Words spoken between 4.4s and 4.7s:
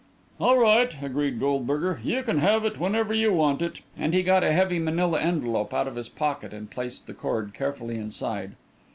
a